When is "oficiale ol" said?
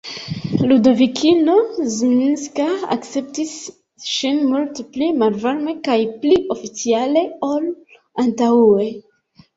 6.57-7.73